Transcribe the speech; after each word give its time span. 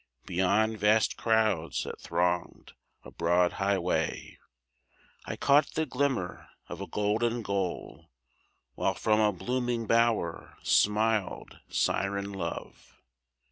Beyond 0.25 0.79
vast 0.79 1.15
crowds 1.15 1.83
that 1.83 2.01
thronged 2.01 2.73
a 3.03 3.11
broad 3.11 3.51
high 3.61 3.77
way 3.77 4.39
I 5.25 5.35
caught 5.35 5.75
the 5.75 5.85
glimmer 5.85 6.49
of 6.67 6.81
a 6.81 6.87
golden 6.87 7.43
goal, 7.43 8.09
While 8.73 8.95
from 8.95 9.19
a 9.19 9.31
blooming 9.31 9.85
bower 9.85 10.57
smiled 10.63 11.59
siren 11.69 12.31
Love. 12.33 12.97